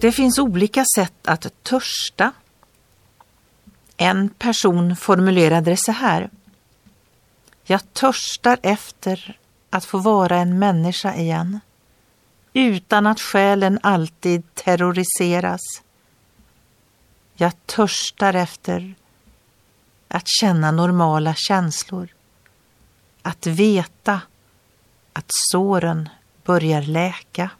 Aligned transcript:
Det 0.00 0.12
finns 0.12 0.38
olika 0.38 0.84
sätt 0.94 1.28
att 1.28 1.62
törsta. 1.62 2.32
En 3.96 4.28
person 4.28 4.96
formulerade 4.96 5.70
det 5.70 5.76
så 5.80 5.92
här. 5.92 6.30
Jag 7.64 7.92
törstar 7.92 8.58
efter 8.62 9.38
att 9.70 9.84
få 9.84 9.98
vara 9.98 10.36
en 10.36 10.58
människa 10.58 11.14
igen 11.14 11.60
utan 12.52 13.06
att 13.06 13.20
själen 13.20 13.78
alltid 13.82 14.54
terroriseras. 14.54 15.60
Jag 17.34 17.52
törstar 17.66 18.34
efter 18.34 18.94
att 20.08 20.28
känna 20.28 20.70
normala 20.70 21.34
känslor, 21.34 22.08
att 23.22 23.46
veta 23.46 24.20
att 25.12 25.26
såren 25.28 26.08
börjar 26.44 26.82
läka. 26.82 27.50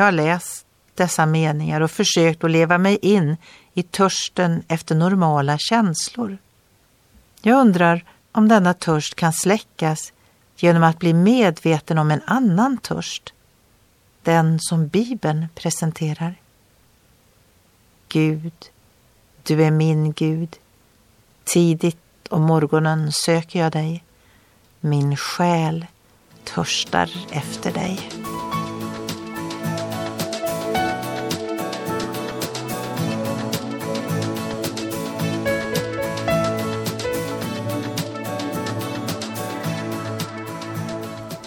Jag 0.00 0.04
har 0.04 0.12
läst 0.12 0.66
dessa 0.94 1.26
meningar 1.26 1.80
och 1.80 1.90
försökt 1.90 2.44
att 2.44 2.50
leva 2.50 2.78
mig 2.78 2.98
in 3.02 3.36
i 3.74 3.82
törsten 3.82 4.62
efter 4.68 4.94
normala 4.94 5.58
känslor. 5.58 6.38
Jag 7.42 7.60
undrar 7.60 8.04
om 8.32 8.48
denna 8.48 8.74
törst 8.74 9.14
kan 9.14 9.32
släckas 9.32 10.12
genom 10.56 10.82
att 10.82 10.98
bli 10.98 11.12
medveten 11.12 11.98
om 11.98 12.10
en 12.10 12.22
annan 12.26 12.78
törst, 12.78 13.32
den 14.22 14.58
som 14.60 14.88
Bibeln 14.88 15.46
presenterar. 15.54 16.34
Gud, 18.08 18.52
du 19.42 19.62
är 19.64 19.70
min 19.70 20.12
Gud. 20.12 20.56
Tidigt 21.44 22.28
om 22.30 22.42
morgonen 22.42 23.12
söker 23.12 23.58
jag 23.58 23.72
dig. 23.72 24.04
Min 24.80 25.16
själ 25.16 25.86
törstar 26.44 27.10
efter 27.30 27.72
dig. 27.72 28.19